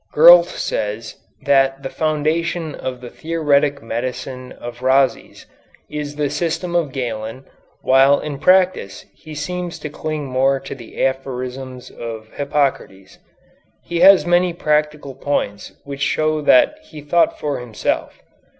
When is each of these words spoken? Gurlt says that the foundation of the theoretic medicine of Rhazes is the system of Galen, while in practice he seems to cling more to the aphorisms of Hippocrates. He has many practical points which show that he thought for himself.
Gurlt 0.13 0.47
says 0.47 1.13
that 1.43 1.83
the 1.83 1.89
foundation 1.91 2.73
of 2.73 3.01
the 3.01 3.11
theoretic 3.11 3.83
medicine 3.83 4.51
of 4.51 4.81
Rhazes 4.81 5.45
is 5.91 6.15
the 6.15 6.31
system 6.31 6.75
of 6.75 6.91
Galen, 6.91 7.45
while 7.83 8.19
in 8.19 8.39
practice 8.39 9.05
he 9.13 9.35
seems 9.35 9.77
to 9.77 9.89
cling 9.91 10.25
more 10.25 10.59
to 10.59 10.73
the 10.73 11.05
aphorisms 11.05 11.91
of 11.91 12.29
Hippocrates. 12.33 13.19
He 13.83 13.99
has 13.99 14.25
many 14.25 14.53
practical 14.53 15.13
points 15.13 15.71
which 15.83 16.01
show 16.01 16.41
that 16.41 16.79
he 16.81 17.01
thought 17.01 17.37
for 17.39 17.59
himself. 17.59 18.23